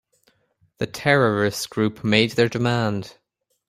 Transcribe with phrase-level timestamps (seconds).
[0.79, 3.19] The terrorist group made their demand.